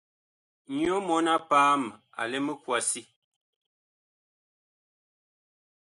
[0.77, 1.81] Nyɔ mɔɔn-a-paam
[2.19, 3.01] a lɛ mikwasi.